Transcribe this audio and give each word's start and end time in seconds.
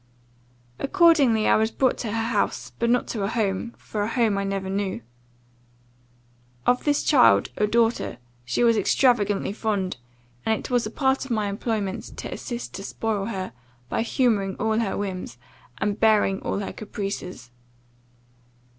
Accordingly 0.79 1.47
I 1.47 1.55
was 1.57 1.69
brought 1.69 1.99
to 1.99 2.11
her 2.11 2.23
house; 2.29 2.71
but 2.79 2.89
not 2.89 3.05
to 3.09 3.21
a 3.21 3.27
home 3.27 3.75
for 3.77 4.01
a 4.01 4.07
home 4.09 4.35
I 4.39 4.43
never 4.43 4.67
knew. 4.67 5.03
Of 6.65 6.85
this 6.85 7.03
child, 7.03 7.49
a 7.55 7.67
daughter, 7.67 8.17
she 8.43 8.63
was 8.63 8.77
extravagantly 8.77 9.53
fond; 9.53 9.97
and 10.43 10.57
it 10.57 10.71
was 10.71 10.87
a 10.87 10.89
part 10.89 11.23
of 11.23 11.29
my 11.29 11.47
employment, 11.49 12.17
to 12.17 12.33
assist 12.33 12.73
to 12.73 12.83
spoil 12.83 13.25
her, 13.25 13.53
by 13.89 14.01
humouring 14.01 14.55
all 14.55 14.79
her 14.79 14.97
whims, 14.97 15.37
and 15.77 15.99
bearing 15.99 16.41
all 16.41 16.57
her 16.57 16.73
caprices. 16.73 17.51